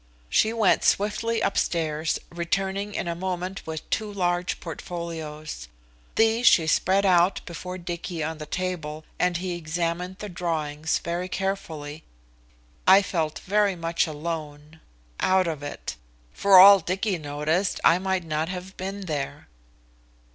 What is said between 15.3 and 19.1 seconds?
of it. For all Dicky noticed, I might not have been